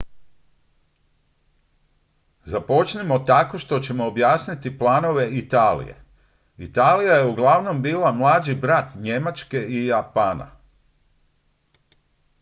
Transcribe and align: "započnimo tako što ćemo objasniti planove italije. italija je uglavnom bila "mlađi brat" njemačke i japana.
"započnimo 2.45 3.19
tako 3.19 3.57
što 3.57 3.79
ćemo 3.79 4.07
objasniti 4.07 4.77
planove 4.77 5.29
italije. 5.37 5.95
italija 6.57 7.13
je 7.13 7.27
uglavnom 7.27 7.81
bila 7.81 8.11
"mlađi 8.11 8.55
brat" 8.55 8.95
njemačke 8.95 9.65
i 9.69 9.85
japana. 9.87 10.51